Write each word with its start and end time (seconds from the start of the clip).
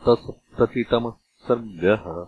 सप्तसप्ततितमः 0.00 1.12
सर्गः। 1.36 2.26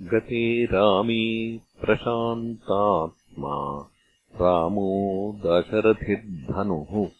गते 0.00 0.64
रामे 0.64 1.58
प्रशान्तात्मा 1.58 3.90
रामो 4.34 5.40
दशरथिर्धनुः। 5.46 7.10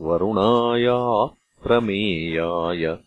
वरुणायाप्रमेयाय 0.00 2.98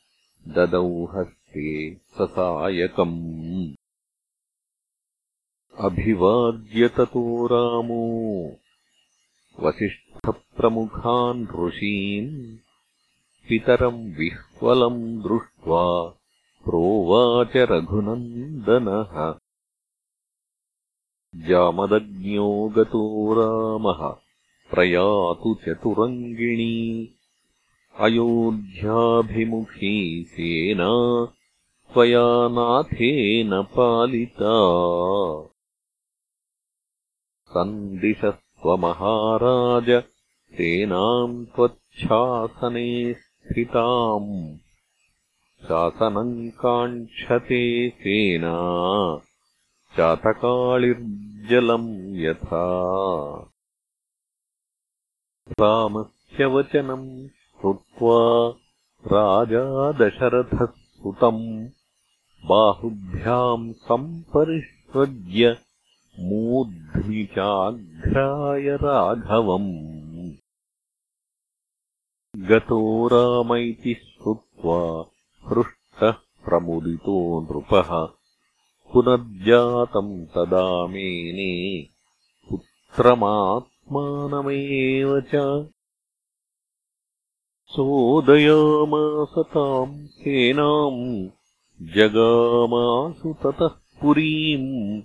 ददौ 0.47 1.05
हस्ते 1.05 1.95
ससायकम्। 1.95 3.73
अभिवाद्य 5.79 6.88
ततो 6.88 7.47
रामो। 7.47 8.51
वसिष्ठप्रमुखान् 9.59 11.67
ऋषीन् 11.67 12.57
पितरम् 13.50 14.14
विह्वलम् 14.14 15.20
दृष्ट्वा 15.20 16.14
प्रोवाच 16.65 17.51
रघुनन्दनः। 17.56 19.36
जामदग्न्यो 21.47 22.73
गतो 22.75 23.33
रामः 23.33 24.15
प्रयातु 24.71 25.54
चतुरङ्गिणी। 25.54 27.10
अयोध्याभिमुखी 28.00 30.25
सेना 30.28 31.28
त्वया 31.93 32.48
नाथेन 32.48 33.64
पालिता। 33.64 34.56
सन्दिशस्त्वमहाराज 37.45 40.03
सेनाम् 40.53 41.45
त्वच्छासने 41.45 43.16
शासनम् 45.64 46.50
काङ्क्षते 46.50 47.89
सेना। 47.89 48.56
चातकाळिर्जलम् 49.98 52.18
यथा। 52.18 52.66
रामस्य 55.59 56.46
वचनम् 56.46 57.28
श्रुत्वा 57.28 58.54
राजा 59.08 59.92
दशरथः 59.92 60.66
सुतम् 60.66 61.68
बाहुभ्याम् 62.46 63.74
सम्परिष्वज्य 63.74 65.58
मूर्ध्नि 66.20 67.26
चाघ्राय 67.26 68.62
राघवम् 68.62 69.97
गतो 72.40 73.08
राम 73.08 73.56
इति 73.56 73.94
श्रुत्वा 73.94 75.10
हृष्टः 75.48 76.12
प्रमुदितो 76.12 77.42
नृपः। 77.42 78.08
पुनर्जातम् 78.94 80.26
तदा 80.26 80.88
मेने 80.88 81.88
पुत्रमात्मानमेव 82.50 85.22
च। 85.22 85.66
सोदयामासताम् 87.68 90.08
सेनाम् 90.08 91.30
जगामासु 91.82 93.34
ततः 93.34 93.70
पुरीम् 94.02 95.02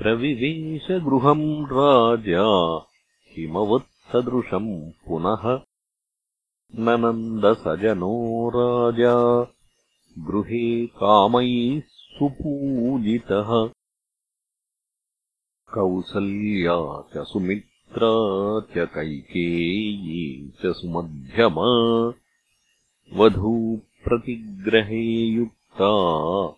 प्रविवेशगृहम् 0.01 1.65
राजा 1.65 2.77
हिमवत्सदृशम् 3.37 4.91
पुनः। 5.07 5.59
ननन्दसजनो 6.79 8.49
राजा 8.49 9.41
गृहे 10.19 10.85
कामैः 10.85 11.81
सुपूजितः 12.15 13.69
कौसल्या 15.73 17.01
च 17.01 17.27
सुमित्रा 17.27 18.59
च 18.59 18.89
कैकेयी 18.89 20.49
च 20.49 20.61
सुमध्यमा। 20.65 22.13
वधूप्रतिग्रहे 23.13 25.25
युक्ता 25.25 26.55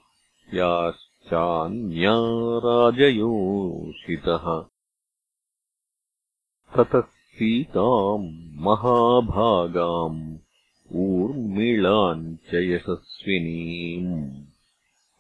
याश्चान्या 0.54 2.18
राजयोषितः। 2.58 4.66
ततः 6.76 7.02
सीताम् 7.02 8.56
महाभागाम् 8.56 10.38
ऊर्मिळाम् 10.96 12.36
च 12.36 12.50
यशस्विनीम् 12.54 14.47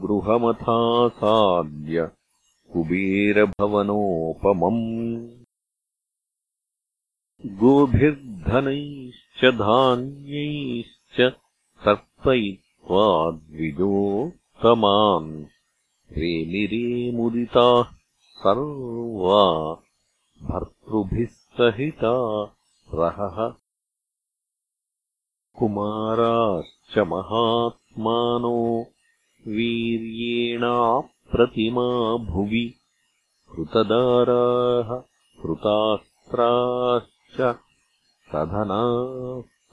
गृहमथासाद्य 0.05 2.05
कुबेरभवनोपमम् 2.73 4.79
गोभिर्धनैश्च 7.61 9.43
धान्यैश्च 9.61 11.19
तर्पयित्वा 11.85 13.07
द्विजोत्तमान् 13.39 15.33
रेमिरेमुदिताः 16.19 17.89
सर्वा 18.41 19.83
भर्तृभिः 20.43 21.27
सहिता 21.27 22.47
रहः। 22.95 23.55
कुमाराश्च 25.59 26.99
महात्मानो 26.99 28.87
वीर्येणाप्रतिमा 29.49 32.17
भुवि। 32.17 32.75
हृतदाराः 33.51 35.03
हृतास्त्राश्च 35.43 37.59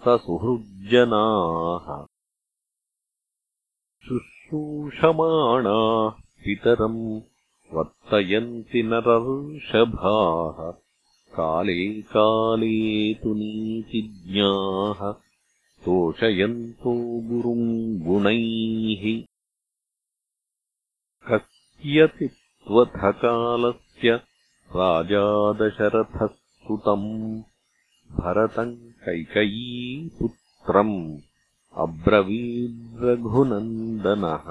ससुहृज्जनाः। 0.06 2.06
शुश्रूषमाणाः 4.08 6.10
पितरम् 6.10 7.22
वर्तयन्ति 7.74 8.84
नरर्षभाः 8.84 10.60
काले 11.38 12.02
काले 12.02 13.14
तु 13.14 13.34
नीतिज्ञाः 13.34 15.12
तोषयन्तो 15.86 16.94
गुरुम् 17.30 18.00
गुणैः। 18.06 19.04
कस्य 21.30 22.08
कालस्य 23.24 24.20
राजा 24.76 25.26
दशरथः 25.54 26.26
सुतम् 26.26 27.42
भरतम् 28.12 28.76
कैकयीपुत्रम् 29.06 30.98
अब्रवीद्रघुनन्दनः 31.78 34.48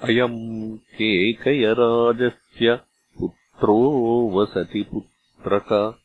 अयम् 0.00 0.76
केकयराजस्य 0.76 2.80
पुत्रो 3.18 4.30
वसति 4.34 4.82
पुत्रक। 4.82 5.98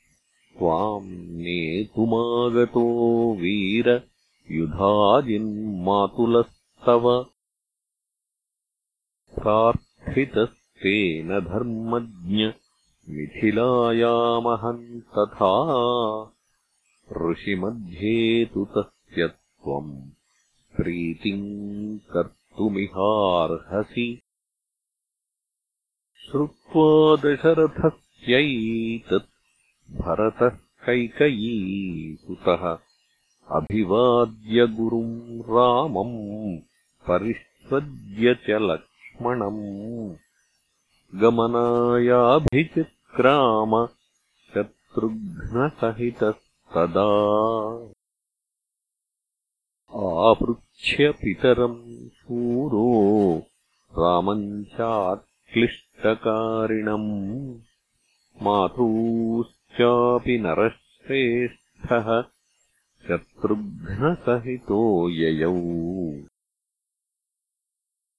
त्वाम् 0.58 1.18
नेतुमागतो 1.18 3.34
वीर 3.34 4.08
युधाजिन्मातुलस्तव 4.52 7.26
प्रार्थितस्तेन 9.36 11.40
धर्मज्ञ 11.40 12.52
मिथिलायामहम् 13.10 15.02
तथा। 15.02 15.70
ऋषिमध्ये 17.30 18.46
तु 18.46 18.66
तस्य 18.66 19.28
त्वम् 19.28 20.02
प्रीतिम् 20.76 22.00
कर्तुमिहार्हसि 22.60 24.22
श्रुत्वा 26.16 27.16
दशरथस्यैतत् 27.16 29.30
भरतः 29.92 30.58
कैकयीसुतः। 30.86 32.78
अभिवाद्य 33.52 34.68
गुरुम् 34.68 35.42
रामम् 35.42 36.60
परिष्वज्य 37.08 38.36
च 38.36 38.46
लक्ष्मणम्। 38.50 40.16
गमनायाभिचिक्राम 41.22 43.88
शत्रुघ्नसहितस्तदा 44.54 47.08
आपृच्छ्य 50.00 51.12
पितरम् 51.12 52.10
शूरो 52.10 53.44
रामम् 54.00 54.64
चाक्लिष्टकारिणम् 54.64 57.60
मातॄश्चापि 58.42 60.40
नरश्रेष्ठः 60.40 62.24
शत्रुघ्नसहितो 63.08 65.10
ययौ। 65.10 65.56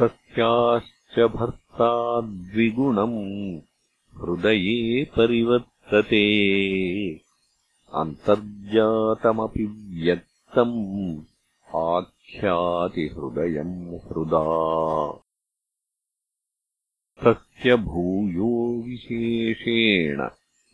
तस्याश्च 0.00 1.20
भर्ता 1.20 2.20
द्विगुणम् 2.20 3.60
हृदये 4.22 5.04
परिवर्तते। 5.04 6.22
अन्तर्जातमपि 7.94 9.98
व्यक्तम् 10.02 11.31
आख्यातिहृदयम् 12.22 13.94
हृदा। 13.94 14.44
तस्य 17.22 17.76
भूयो 17.76 18.82
विशेषेण 18.82 20.28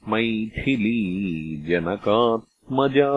मैथिली 0.09 1.65
जनकात्मजा 1.69 3.13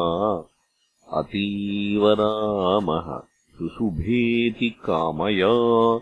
अतीव 1.13 2.09
रामः 2.09 3.21
सुशुभेति 3.57 4.69
कामया। 4.69 5.99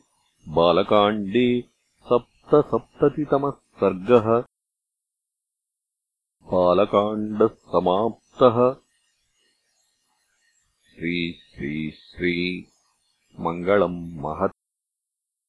बालकाण्डे 0.49 1.65
सप्तसप्ततितमः 2.13 3.51
सर्गः 3.51 4.43
बालकाण्डः 6.53 7.55
समाप्तः 7.75 8.57
श्री 10.95 11.17
श्री 11.55 11.75
श्री 12.01 12.35
मङ्गलम् 13.41 14.01
महत् 14.25 14.52